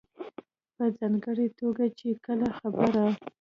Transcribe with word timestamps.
په 0.75 0.83
ځانګړې 0.97 1.47
توګه 1.59 1.85
چې 1.97 2.09
کله 2.25 2.47
خبره 2.59 3.05